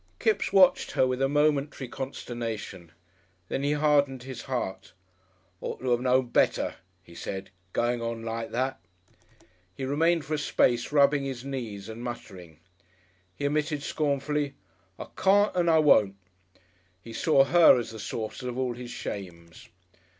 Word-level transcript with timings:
Kipps 0.17 0.51
watched 0.51 0.93
her 0.93 1.05
with 1.05 1.21
a 1.21 1.29
momentary 1.29 1.87
consternation. 1.87 2.91
Then 3.49 3.61
he 3.61 3.73
hardened 3.73 4.23
his 4.23 4.41
heart. 4.41 4.93
"Ought 5.61 5.79
to 5.79 5.91
'ave 5.93 6.01
known 6.01 6.29
better," 6.29 6.73
he 7.03 7.13
said, 7.13 7.51
"goin' 7.71 8.01
on 8.01 8.23
like 8.25 8.49
that!" 8.49 8.79
He 9.77 9.85
remained 9.85 10.25
for 10.25 10.33
a 10.33 10.39
space 10.39 10.91
rubbing 10.91 11.23
his 11.23 11.45
knees 11.45 11.87
and 11.87 12.03
muttering. 12.03 12.59
He 13.35 13.45
emitted 13.45 13.83
scornfully: 13.83 14.55
"I 14.97 15.05
carn't 15.15 15.55
an' 15.55 15.69
I 15.69 15.77
won't." 15.77 16.15
He 16.99 17.13
saw 17.13 17.43
her 17.43 17.77
as 17.77 17.91
the 17.91 17.99
source 17.99 18.41
of 18.41 18.57
all 18.57 18.73
his 18.73 18.89
shames. 18.89 19.69